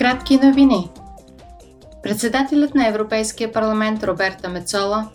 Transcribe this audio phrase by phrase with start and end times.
[0.00, 0.90] Кратки новини.
[2.02, 5.08] Председателят на Европейския парламент Роберта Мецола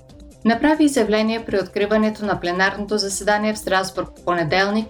[0.45, 4.87] направи изявление при откриването на пленарното заседание в Страсбург в понеделник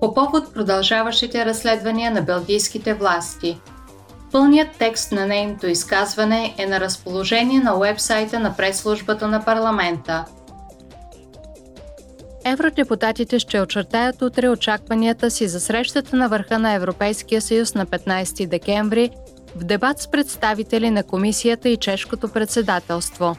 [0.00, 3.60] по повод продължаващите разследвания на белгийските власти.
[4.32, 10.24] Пълният текст на нейното изказване е на разположение на уебсайта на прес-службата на парламента.
[12.44, 18.46] Евродепутатите ще очертаят утре очакванията си за срещата на върха на Европейския съюз на 15
[18.46, 19.10] декември
[19.56, 23.36] в дебат с представители на комисията и чешкото председателство.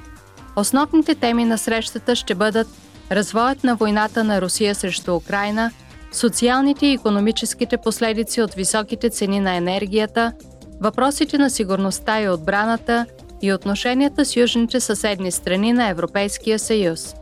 [0.56, 2.68] Основните теми на срещата ще бъдат
[3.12, 5.72] развоят на войната на Русия срещу Украина,
[6.12, 10.34] социалните и економическите последици от високите цени на енергията,
[10.82, 13.06] въпросите на сигурността и отбраната
[13.42, 17.16] и отношенията с южните съседни страни на Европейския съюз.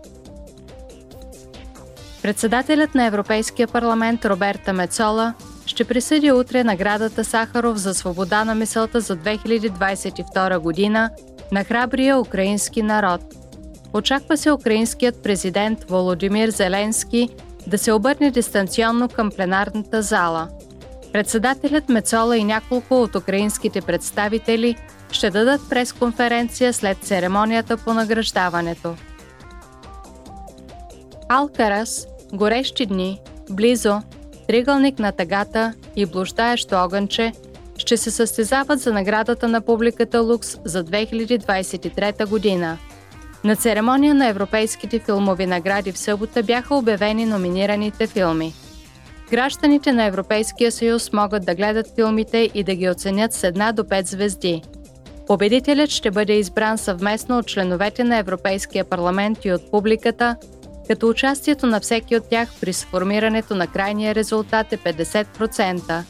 [2.22, 5.34] Председателят на Европейския парламент Роберта Мецола
[5.66, 11.10] ще присъди утре наградата Сахаров за свобода на мисълта за 2022 година
[11.52, 13.22] на храбрия украински народ.
[13.94, 17.30] Очаква се украинският президент Володимир Зеленски
[17.68, 20.48] да се обърне дистанционно към пленарната зала.
[21.14, 24.76] Председателят Мецола и няколко от украинските представители
[25.12, 28.96] ще дадат пресконференция след церемонията по награждаването.
[31.30, 34.02] Алкарас, горещи дни, близо,
[34.52, 37.32] Тригълник на тъгата и блуждаещо огънче
[37.78, 42.78] ще се състезават за наградата на публиката Лукс за 2023 година.
[43.44, 48.54] На церемония на европейските филмови награди в събота бяха обявени номинираните филми.
[49.30, 53.84] Гражданите на Европейския съюз могат да гледат филмите и да ги оценят с една до
[53.84, 54.62] 5 звезди.
[55.28, 60.36] Победителят ще бъде избран съвместно от членовете на Европейския парламент и от публиката–
[60.88, 66.04] като участието на всеки от тях при сформирането на крайния резултат е 50%.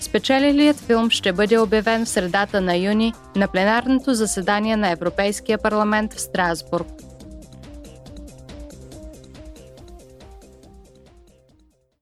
[0.00, 6.14] Спечелилият филм ще бъде обявен в средата на юни на пленарното заседание на Европейския парламент
[6.14, 6.86] в Страсбург.